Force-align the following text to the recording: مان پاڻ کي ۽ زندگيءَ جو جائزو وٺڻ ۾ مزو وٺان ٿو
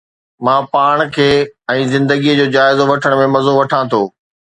مان 0.45 0.61
پاڻ 0.75 0.97
کي 1.17 1.27
۽ 1.73 1.83
زندگيءَ 1.93 2.37
جو 2.39 2.47
جائزو 2.55 2.83
وٺڻ 2.93 3.11
۾ 3.21 3.29
مزو 3.35 3.53
وٺان 3.59 3.83
ٿو 3.93 4.01